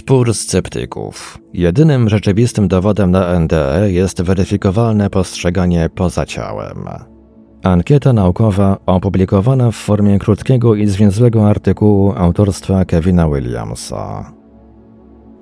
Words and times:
Spór 0.00 0.34
sceptyków. 0.34 1.38
Jedynym 1.54 2.08
rzeczywistym 2.08 2.68
dowodem 2.68 3.10
na 3.10 3.40
NDE 3.40 3.92
jest 3.92 4.22
weryfikowalne 4.22 5.10
postrzeganie 5.10 5.88
poza 5.94 6.26
ciałem. 6.26 6.88
Ankieta 7.62 8.12
naukowa 8.12 8.78
opublikowana 8.86 9.70
w 9.70 9.74
formie 9.74 10.18
krótkiego 10.18 10.74
i 10.74 10.86
zwięzłego 10.86 11.48
artykułu 11.48 12.12
autorstwa 12.16 12.84
Kevina 12.84 13.28
Williamsa. 13.28 14.32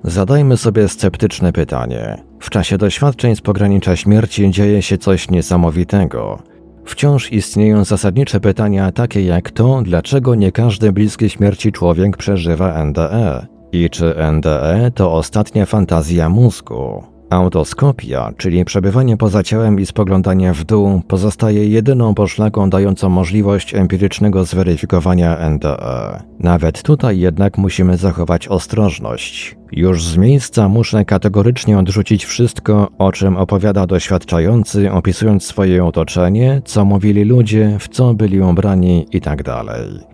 Zadajmy 0.05 0.57
sobie 0.57 0.89
sceptyczne 0.89 1.53
pytanie. 1.53 2.25
W 2.41 2.51
czasie 2.51 2.79
doświadczeń 2.79 3.37
z 3.37 3.41
pogranicza 3.41 3.97
śmierci 3.97 4.51
dzieje 4.51 4.83
się 4.83 4.99
coś 4.99 5.31
niesamowitego. 5.31 6.39
Wciąż 6.85 7.33
istnieją 7.33 7.85
zasadnicze 7.85 8.41
pytania 8.41 8.93
takie 8.93 9.25
jak 9.25 9.51
to, 9.51 9.83
dlaczego 9.83 10.35
nie 10.35 10.53
każdy 10.53 10.93
bliski 10.93 11.31
śmierci 11.31 11.73
człowiek 11.73 12.17
przeżywa 12.17 12.85
NDE 12.85 13.58
i 13.73 13.91
czy 13.91 14.15
NDE 14.33 14.91
to 14.95 15.13
ostatnia 15.13 15.67
fantazja 15.67 16.29
mózgu. 16.29 17.05
Autoskopia, 17.31 18.33
czyli 18.37 18.65
przebywanie 18.65 19.17
poza 19.17 19.43
ciałem 19.43 19.81
i 19.81 19.87
spoglądanie 19.87 20.53
w 20.53 20.65
dół, 20.65 21.03
pozostaje 21.09 21.69
jedyną 21.69 22.15
poszlaką 22.15 22.71
dającą 22.71 23.09
możliwość 23.09 23.75
empirycznego 23.75 24.45
zweryfikowania 24.45 25.51
NDE. 25.51 26.23
Nawet 26.39 26.83
tutaj 26.83 27.19
jednak 27.19 27.59
musimy 27.59 27.97
zachować 27.97 28.49
ostrożność. 28.49 29.58
Już 29.73 30.05
z 30.05 30.17
miejsca 30.17 30.69
muszę 30.69 31.05
kategorycznie 31.05 31.79
odrzucić 31.79 32.25
wszystko, 32.25 32.89
o 32.99 33.13
czym 33.13 33.37
opowiada 33.37 33.87
doświadczający, 33.87 34.93
opisując 34.93 35.45
swoje 35.45 35.85
otoczenie, 35.85 36.63
co 36.65 36.85
mówili 36.85 37.25
ludzie, 37.25 37.77
w 37.81 37.89
co 37.89 38.15
byli 38.15 38.41
ubrani 38.41 39.07
itd. 39.13 39.43
Tak 39.43 39.67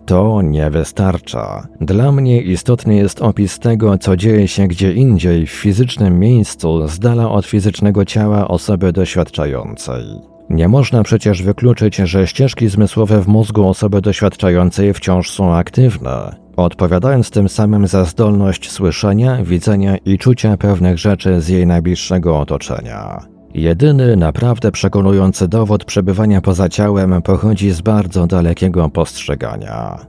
to 0.05 0.41
nie 0.41 0.69
wystarcza. 0.69 1.67
Dla 1.81 2.11
mnie 2.11 2.41
istotny 2.41 2.95
jest 2.95 3.21
opis 3.21 3.59
tego, 3.59 3.97
co 3.97 4.17
dzieje 4.17 4.47
się 4.47 4.67
gdzie 4.67 4.93
indziej, 4.93 5.47
w 5.47 5.51
fizycznym 5.51 6.19
miejscu, 6.19 6.87
z 6.87 6.99
dala 6.99 7.31
od 7.31 7.45
fizycznego 7.45 8.05
ciała 8.05 8.47
osoby 8.47 8.91
doświadczającej. 8.91 10.03
Nie 10.49 10.67
można 10.67 11.03
przecież 11.03 11.43
wykluczyć, 11.43 11.95
że 11.95 12.27
ścieżki 12.27 12.67
zmysłowe 12.67 13.21
w 13.21 13.27
mózgu 13.27 13.67
osoby 13.67 14.01
doświadczającej 14.01 14.93
wciąż 14.93 15.31
są 15.31 15.55
aktywne, 15.55 16.35
odpowiadając 16.57 17.31
tym 17.31 17.49
samym 17.49 17.87
za 17.87 18.05
zdolność 18.05 18.71
słyszenia, 18.71 19.43
widzenia 19.43 19.97
i 19.97 20.17
czucia 20.17 20.57
pewnych 20.57 20.97
rzeczy 20.97 21.41
z 21.41 21.47
jej 21.47 21.67
najbliższego 21.67 22.39
otoczenia. 22.39 23.25
Jedyny 23.53 24.15
naprawdę 24.15 24.71
przekonujący 24.71 25.47
dowód 25.47 25.85
przebywania 25.85 26.41
poza 26.41 26.69
ciałem 26.69 27.21
pochodzi 27.21 27.71
z 27.71 27.81
bardzo 27.81 28.27
dalekiego 28.27 28.89
postrzegania. 28.89 29.99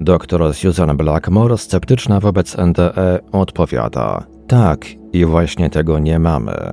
Doktor 0.00 0.54
Susan 0.54 0.96
Blackmore, 0.96 1.58
sceptyczna 1.58 2.20
wobec 2.20 2.56
NDE, 2.58 3.20
odpowiada: 3.32 4.26
Tak, 4.46 4.86
i 5.12 5.24
właśnie 5.24 5.70
tego 5.70 5.98
nie 5.98 6.18
mamy. 6.18 6.72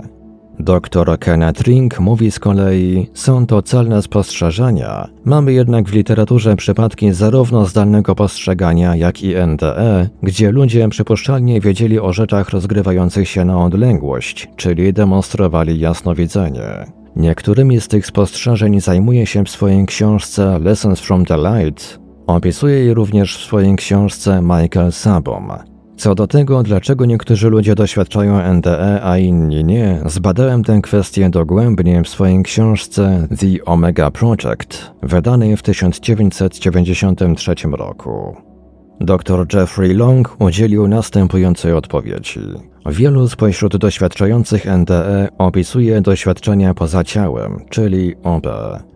Doktor 0.59 1.19
Kenneth 1.19 1.61
Ring 1.61 1.99
mówi 1.99 2.31
z 2.31 2.39
kolei, 2.39 3.09
są 3.13 3.45
to 3.45 3.61
celne 3.61 4.01
spostrzeżenia, 4.01 5.07
mamy 5.25 5.53
jednak 5.53 5.89
w 5.89 5.93
literaturze 5.93 6.55
przypadki 6.55 7.13
zarówno 7.13 7.65
zdalnego 7.65 8.15
postrzegania, 8.15 8.95
jak 8.95 9.23
i 9.23 9.35
NDE, 9.47 10.09
gdzie 10.23 10.51
ludzie 10.51 10.89
przypuszczalnie 10.89 11.61
wiedzieli 11.61 11.99
o 11.99 12.13
rzeczach 12.13 12.49
rozgrywających 12.49 13.29
się 13.29 13.45
na 13.45 13.63
odległość, 13.63 14.47
czyli 14.55 14.93
demonstrowali 14.93 15.79
jasnowidzenie. 15.79 16.85
Niektórymi 17.15 17.81
z 17.81 17.87
tych 17.87 18.05
spostrzeżeń 18.05 18.81
zajmuje 18.81 19.25
się 19.25 19.43
w 19.43 19.49
swojej 19.49 19.85
książce 19.85 20.59
Lessons 20.59 20.99
from 20.99 21.25
the 21.25 21.37
Light, 21.37 21.99
opisuje 22.27 22.85
je 22.85 22.93
również 22.93 23.37
w 23.37 23.45
swojej 23.45 23.75
książce 23.75 24.41
Michael 24.41 24.91
Sabom. 24.91 25.68
Co 25.99 26.15
do 26.15 26.27
tego, 26.27 26.63
dlaczego 26.63 27.05
niektórzy 27.05 27.49
ludzie 27.49 27.75
doświadczają 27.75 28.53
NDE, 28.53 29.01
a 29.03 29.17
inni 29.17 29.63
nie, 29.63 30.01
zbadałem 30.05 30.63
tę 30.63 30.79
kwestię 30.81 31.29
dogłębnie 31.29 32.03
w 32.03 32.09
swojej 32.09 32.43
książce 32.43 33.27
The 33.39 33.65
Omega 33.65 34.11
Project, 34.11 34.91
wydanej 35.03 35.57
w 35.57 35.61
1993 35.61 37.55
roku. 37.71 38.48
Dr 39.01 39.45
Jeffrey 39.53 39.93
Long 39.93 40.35
udzielił 40.39 40.87
następującej 40.87 41.73
odpowiedzi. 41.73 42.39
Wielu 42.85 43.27
spośród 43.27 43.77
doświadczających 43.77 44.65
NDE 44.65 45.27
opisuje 45.37 46.01
doświadczenia 46.01 46.73
poza 46.73 47.03
ciałem, 47.03 47.65
czyli 47.69 48.15
OB. 48.23 48.47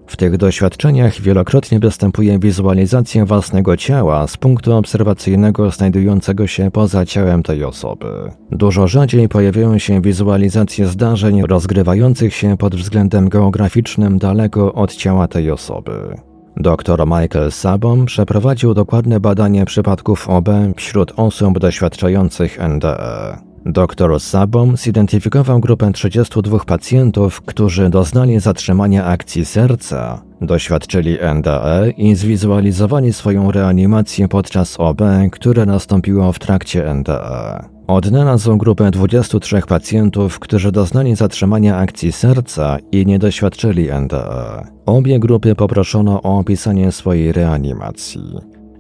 W 0.08 0.18
tych 0.18 0.38
doświadczeniach 0.38 1.22
wielokrotnie 1.22 1.80
występuje 1.80 2.40
wizualizacja 2.40 3.25
własnego 3.25 3.78
ciała 3.78 4.28
z 4.28 4.38
punktu 4.38 4.74
obserwacyjnego 4.74 5.72
znajdującego 5.72 6.47
się 6.47 6.72
poza 6.72 7.06
ciałem 7.06 7.44
tej 7.44 7.63
osoby. 7.63 8.31
Dużo 8.52 8.88
rzadziej 8.88 9.30
pojawiają 9.30 9.78
się 9.78 10.02
wizualizacje 10.02 10.88
zdarzeń 10.88 11.42
rozgrywających 11.42 12.34
się 12.34 12.58
pod 12.58 12.75
względem 12.75 13.30
geograficznym 13.30 14.18
daleko 14.18 14.74
od 14.74 14.96
ciała 14.96 15.28
tej 15.28 15.52
osoby. 15.52 16.16
Dr 16.58 17.06
Michael 17.06 17.52
Sabom 17.52 18.06
przeprowadził 18.06 18.74
dokładne 18.74 19.19
badanie 19.19 19.66
przypadków 19.66 20.30
OB 20.30 20.50
wśród 20.75 21.14
osób 21.16 21.59
doświadczających 21.59 22.59
NDE. 22.69 23.38
Doktor 23.66 24.19
Sabom 24.19 24.78
zidentyfikował 24.78 25.59
grupę 25.59 25.92
32 25.92 26.59
pacjentów, 26.59 27.42
którzy 27.42 27.90
doznali 27.90 28.40
zatrzymania 28.40 29.06
akcji 29.06 29.46
serca, 29.46 30.22
doświadczyli 30.42 31.18
NDE 31.36 31.90
i 31.97 32.16
zwizualizowali 32.16 33.13
swoją 33.13 33.52
reanimację 33.52 34.28
podczas 34.28 34.80
OB, 34.80 35.02
które 35.31 35.66
nastąpiło 35.66 36.31
w 36.31 36.40
trakcie 36.40 36.94
NDE. 36.94 37.72
Odnalazł 37.94 38.58
grupę 38.58 38.92
23 38.92 39.62
pacjentów, 39.68 40.40
którzy 40.40 40.72
doznali 40.72 41.16
zatrzymania 41.16 41.78
akcji 41.78 42.12
serca 42.12 42.78
i 42.92 43.06
nie 43.06 43.20
doświadczyli 43.20 43.88
NDE. 44.02 44.68
Obie 44.86 45.20
grupy 45.20 45.56
poproszono 45.56 46.22
o 46.22 46.40
opisanie 46.40 46.92
swojej 46.92 47.31
reanimacji. 47.31 48.22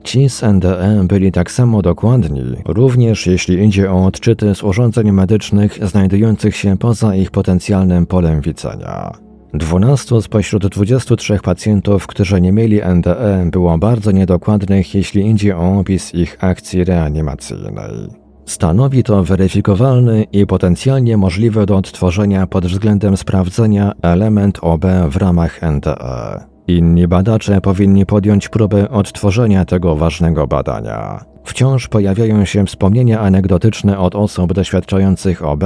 Ci 0.03 0.29
z 0.29 0.41
NDE 0.41 1.03
byli 1.07 1.31
tak 1.31 1.51
samo 1.51 1.81
dokładni, 1.81 2.43
również 2.65 3.27
jeśli 3.27 3.65
idzie 3.65 3.91
o 3.91 4.05
odczyty 4.05 4.55
z 4.55 4.63
urządzeń 4.63 5.11
medycznych 5.11 5.87
znajdujących 5.87 6.55
się 6.55 6.77
poza 6.77 7.15
ich 7.15 7.31
potencjalnym 7.31 8.05
polem 8.05 8.41
widzenia. 8.41 9.11
12 9.53 10.21
spośród 10.21 10.67
23 10.67 11.39
pacjentów, 11.43 12.07
którzy 12.07 12.41
nie 12.41 12.51
mieli 12.51 12.81
NDE, 12.95 13.49
było 13.51 13.77
bardzo 13.77 14.11
niedokładnych, 14.11 14.95
jeśli 14.95 15.29
idzie 15.29 15.57
o 15.57 15.79
opis 15.79 16.13
ich 16.13 16.37
akcji 16.39 16.83
reanimacyjnej. 16.83 18.22
Stanowi 18.45 19.03
to 19.03 19.23
weryfikowalny 19.23 20.23
i 20.31 20.47
potencjalnie 20.47 21.17
możliwy 21.17 21.65
do 21.65 21.77
odtworzenia 21.77 22.47
pod 22.47 22.65
względem 22.65 23.17
sprawdzenia 23.17 23.91
element 24.01 24.59
OB 24.61 24.85
w 25.09 25.17
ramach 25.17 25.61
NDE. 25.61 26.43
Inni 26.67 27.07
badacze 27.07 27.61
powinni 27.61 28.05
podjąć 28.05 28.49
próbę 28.49 28.89
odtworzenia 28.89 29.65
tego 29.65 29.95
ważnego 29.95 30.47
badania. 30.47 31.25
Wciąż 31.43 31.87
pojawiają 31.87 32.45
się 32.45 32.65
wspomnienia 32.65 33.19
anegdotyczne 33.19 33.99
od 33.99 34.15
osób 34.15 34.53
doświadczających 34.53 35.45
OB, 35.45 35.63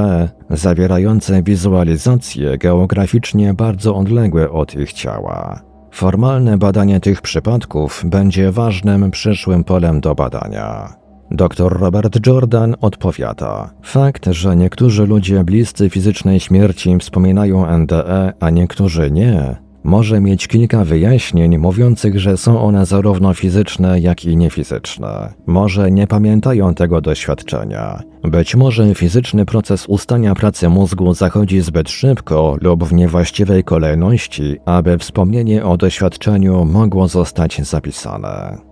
zawierające 0.49 1.43
wizualizacje 1.43 2.57
geograficznie 2.57 3.53
bardzo 3.53 3.95
odległe 3.95 4.51
od 4.51 4.75
ich 4.75 4.93
ciała. 4.93 5.61
Formalne 5.91 6.57
badanie 6.57 6.99
tych 6.99 7.21
przypadków 7.21 8.03
będzie 8.05 8.51
ważnym 8.51 9.11
przyszłym 9.11 9.63
polem 9.63 10.01
do 10.01 10.15
badania. 10.15 10.93
Dr 11.31 11.79
Robert 11.79 12.27
Jordan 12.27 12.75
odpowiada: 12.81 13.69
Fakt, 13.83 14.25
że 14.25 14.55
niektórzy 14.55 15.05
ludzie 15.05 15.43
bliscy 15.43 15.89
fizycznej 15.89 16.39
śmierci 16.39 16.97
wspominają 16.99 17.77
NDE, 17.77 18.33
a 18.39 18.49
niektórzy 18.49 19.11
nie, 19.11 19.55
może 19.87 20.21
mieć 20.21 20.47
kilka 20.47 20.83
wyjaśnień 20.83 21.57
mówiących, 21.57 22.19
że 22.19 22.37
są 22.37 22.61
one 22.61 22.85
zarówno 22.85 23.33
fizyczne, 23.33 23.99
jak 23.99 24.25
i 24.25 24.37
niefizyczne. 24.37 25.33
Może 25.45 25.91
nie 25.91 26.07
pamiętają 26.07 26.73
tego 26.73 27.01
doświadczenia. 27.01 28.03
Być 28.23 28.55
może 28.55 28.95
fizyczny 28.95 29.45
proces 29.45 29.85
ustania 29.87 30.35
pracy 30.35 30.69
mózgu 30.69 31.13
zachodzi 31.13 31.61
zbyt 31.61 31.89
szybko 31.89 32.55
lub 32.61 32.83
w 32.83 32.93
niewłaściwej 32.93 33.63
kolejności, 33.63 34.57
aby 34.65 34.97
wspomnienie 34.97 35.65
o 35.65 35.77
doświadczeniu 35.77 36.65
mogło 36.65 37.07
zostać 37.07 37.61
zapisane. 37.67 38.66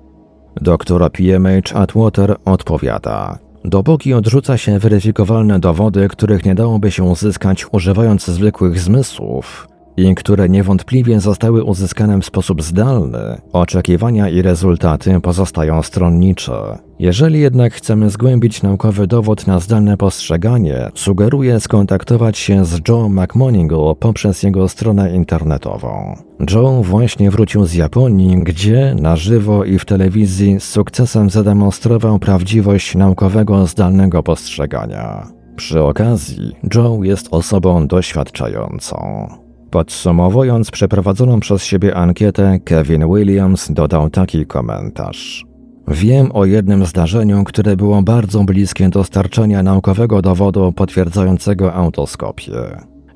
Doktor 0.62 1.12
PMH 1.12 1.76
Atwater 1.76 2.36
odpowiada. 2.46 3.38
Dopóki 3.66 4.14
odrzuca 4.14 4.58
się 4.58 4.80
weryfikowalne 4.80 5.60
dowody, 5.60 6.08
których 6.08 6.46
nie 6.46 6.56
dałoby 6.56 6.92
się 6.92 7.04
uzyskać 7.04 7.66
używając 7.72 8.26
zwykłych 8.26 8.80
zmysłów, 8.80 9.68
i 9.98 10.16
które 10.16 10.50
niewątpliwie 10.50 11.20
zostały 11.20 11.64
uzyskane 11.64 12.20
w 12.22 12.26
sposób 12.26 12.62
zdalny, 12.62 13.42
oczekiwania 13.54 14.30
i 14.30 14.42
rezultaty 14.42 15.20
pozostają 15.22 15.84
stronnicze. 15.84 16.78
Jeżeli 17.00 17.40
jednak 17.40 17.74
chcemy 17.74 18.10
zgłębić 18.10 18.64
naukowy 18.64 19.08
dowód 19.08 19.48
na 19.48 19.60
zdalne 19.60 19.98
postrzeganie, 19.98 20.90
sugeruję 20.96 21.60
skontaktować 21.60 22.38
się 22.38 22.66
z 22.66 22.80
Joe 22.90 23.10
McMonigle 23.10 23.96
poprzez 24.00 24.44
jego 24.44 24.68
stronę 24.68 25.16
internetową. 25.16 26.16
Joe 26.52 26.84
właśnie 26.84 27.32
wrócił 27.32 27.66
z 27.66 27.74
Japonii, 27.74 28.44
gdzie 28.44 28.96
na 29.00 29.16
żywo 29.16 29.66
i 29.66 29.80
w 29.80 29.86
telewizji 29.86 30.60
z 30.60 30.64
sukcesem 30.64 31.30
zademonstrował 31.30 32.20
prawdziwość 32.20 32.96
naukowego 32.96 33.68
zdalnego 33.68 34.24
postrzegania. 34.24 35.28
Przy 35.56 35.84
okazji, 35.84 36.56
Joe 36.76 37.04
jest 37.04 37.28
osobą 37.32 37.88
doświadczającą. 37.88 39.28
Podsumowując 39.72 40.72
przeprowadzoną 40.72 41.40
przez 41.40 41.64
siebie 41.64 41.96
ankietę, 41.96 42.60
Kevin 42.66 43.14
Williams 43.14 43.72
dodał 43.72 44.10
taki 44.10 44.46
komentarz. 44.46 45.46
Wiem 45.88 46.32
o 46.32 46.46
jednym 46.46 46.86
zdarzeniu, 46.86 47.44
które 47.44 47.76
było 47.76 48.02
bardzo 48.02 48.44
bliskie 48.44 48.90
dostarczenia 48.90 49.64
naukowego 49.64 50.22
dowodu 50.22 50.72
potwierdzającego 50.72 51.74
autoskopię. 51.74 52.54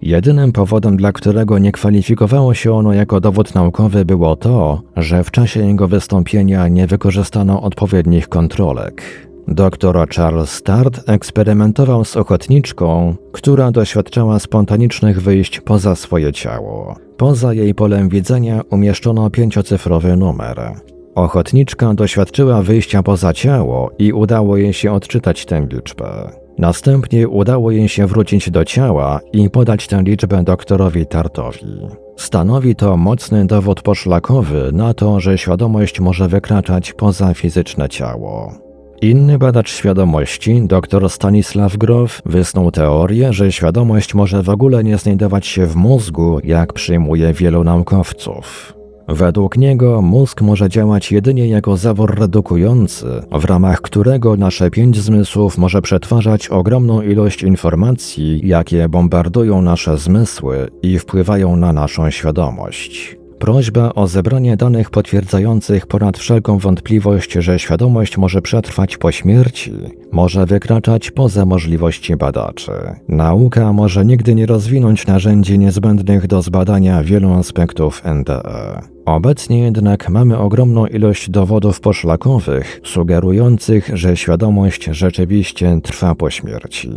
Jedynym 0.01 0.51
powodem, 0.51 0.97
dla 0.97 1.11
którego 1.11 1.59
nie 1.59 1.71
kwalifikowało 1.71 2.53
się 2.53 2.73
ono 2.73 2.93
jako 2.93 3.19
dowód 3.19 3.55
naukowy, 3.55 4.05
było 4.05 4.35
to, 4.35 4.81
że 4.95 5.23
w 5.23 5.31
czasie 5.31 5.67
jego 5.67 5.87
wystąpienia 5.87 6.67
nie 6.67 6.87
wykorzystano 6.87 7.61
odpowiednich 7.61 8.29
kontrolek. 8.29 9.28
Doktor 9.51 10.09
Charles 10.09 10.49
Start 10.49 11.09
eksperymentował 11.09 12.05
z 12.05 12.17
ochotniczką, 12.17 13.15
która 13.31 13.71
doświadczała 13.71 14.39
spontanicznych 14.39 15.21
wyjść 15.21 15.61
poza 15.61 15.95
swoje 15.95 16.33
ciało. 16.33 16.95
Poza 17.17 17.53
jej 17.53 17.75
polem 17.75 18.09
widzenia 18.09 18.61
umieszczono 18.69 19.29
pięciocyfrowy 19.29 20.15
numer. 20.15 20.73
Ochotniczka 21.15 21.93
doświadczyła 21.93 22.61
wyjścia 22.61 23.03
poza 23.03 23.33
ciało 23.33 23.91
i 23.99 24.13
udało 24.13 24.57
jej 24.57 24.73
się 24.73 24.91
odczytać 24.91 25.45
tę 25.45 25.67
liczbę. 25.71 26.31
Następnie 26.57 27.27
udało 27.27 27.71
jej 27.71 27.89
się 27.89 28.07
wrócić 28.07 28.51
do 28.51 28.65
ciała 28.65 29.19
i 29.33 29.49
podać 29.49 29.87
tę 29.87 30.03
liczbę 30.03 30.43
doktorowi 30.43 31.05
Tartowi. 31.05 31.87
Stanowi 32.17 32.75
to 32.75 32.97
mocny 32.97 33.45
dowód 33.45 33.81
poszlakowy 33.81 34.69
na 34.73 34.93
to, 34.93 35.19
że 35.19 35.37
świadomość 35.37 35.99
może 35.99 36.27
wykraczać 36.27 36.93
poza 36.93 37.33
fizyczne 37.33 37.89
ciało. 37.89 38.68
Inny 39.01 39.37
badacz 39.37 39.71
świadomości, 39.71 40.61
dr 40.61 41.09
Stanisław 41.09 41.77
Grof, 41.77 42.21
wysnuł 42.25 42.71
teorię, 42.71 43.33
że 43.33 43.51
świadomość 43.51 44.13
może 44.13 44.43
w 44.43 44.49
ogóle 44.49 44.83
nie 44.83 44.97
znajdować 44.97 45.47
się 45.47 45.65
w 45.65 45.75
mózgu, 45.75 46.39
jak 46.43 46.73
przyjmuje 46.73 47.33
wielu 47.33 47.63
naukowców. 47.63 48.73
Według 49.07 49.57
niego 49.57 50.01
mózg 50.01 50.41
może 50.41 50.69
działać 50.69 51.11
jedynie 51.11 51.47
jako 51.47 51.77
zawór 51.77 52.19
redukujący, 52.19 53.05
w 53.31 53.45
ramach 53.45 53.81
którego 53.81 54.37
nasze 54.37 54.71
pięć 54.71 54.97
zmysłów 54.97 55.57
może 55.57 55.81
przetwarzać 55.81 56.47
ogromną 56.47 57.01
ilość 57.01 57.43
informacji, 57.43 58.41
jakie 58.47 58.89
bombardują 58.89 59.61
nasze 59.61 59.97
zmysły 59.97 60.69
i 60.81 60.99
wpływają 60.99 61.55
na 61.55 61.73
naszą 61.73 62.09
świadomość. 62.09 63.18
Prośba 63.39 63.93
o 63.93 64.07
zebranie 64.07 64.57
danych 64.57 64.89
potwierdzających 64.89 65.87
ponad 65.87 66.17
wszelką 66.17 66.57
wątpliwość, 66.57 67.33
że 67.33 67.59
świadomość 67.59 68.17
może 68.17 68.41
przetrwać 68.41 68.97
po 68.97 69.11
śmierci, 69.11 69.71
może 70.11 70.45
wykraczać 70.45 71.11
poza 71.11 71.45
możliwości 71.45 72.15
badaczy. 72.15 72.71
Nauka 73.07 73.73
może 73.73 74.05
nigdy 74.05 74.35
nie 74.35 74.45
rozwinąć 74.45 75.07
narzędzi 75.07 75.59
niezbędnych 75.59 76.27
do 76.27 76.41
zbadania 76.41 77.03
wielu 77.03 77.33
aspektów 77.33 78.01
NDE. 78.05 78.81
Obecnie 79.05 79.59
jednak 79.59 80.09
mamy 80.09 80.37
ogromną 80.37 80.87
ilość 80.87 81.29
dowodów 81.29 81.81
poszlakowych, 81.81 82.81
sugerujących, 82.83 83.89
że 83.93 84.17
świadomość 84.17 84.83
rzeczywiście 84.83 85.79
trwa 85.83 86.15
po 86.15 86.29
śmierci. 86.29 86.89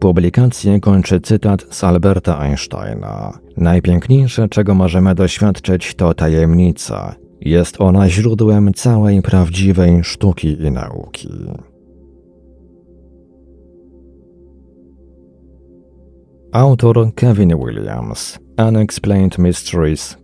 Publikację 0.00 0.80
kończy 0.80 1.20
cytat 1.20 1.66
z 1.70 1.84
Alberta 1.84 2.38
Einsteina. 2.38 3.38
Najpiękniejsze, 3.56 4.48
czego 4.48 4.74
możemy 4.74 5.14
doświadczyć, 5.14 5.94
to 5.94 6.14
tajemnica. 6.14 7.14
Jest 7.40 7.80
ona 7.80 8.08
źródłem 8.08 8.74
całej 8.74 9.22
prawdziwej 9.22 10.04
sztuki 10.04 10.62
i 10.62 10.70
nauki. 10.70 11.28
Autor 16.52 17.14
Kevin 17.14 17.58
Williams, 17.58 18.38
Unexplained 18.68 19.38
Mysteries, 19.38 20.16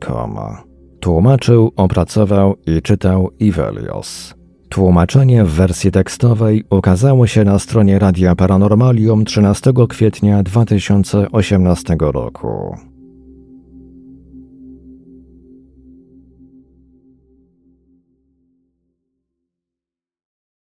Tłumaczył, 1.01 1.73
opracował 1.77 2.55
i 2.67 2.83
czytał 2.83 3.31
Ivelios. 3.41 4.35
Tłumaczenie 4.75 5.45
w 5.45 5.51
wersji 5.51 5.91
tekstowej 5.91 6.65
ukazało 6.71 7.27
się 7.27 7.45
na 7.45 7.59
stronie 7.59 7.99
Radia 7.99 8.37
Paranormalium 8.37 9.25
13 9.25 9.73
kwietnia 9.89 10.43
2018 10.43 11.97
roku. 12.01 12.77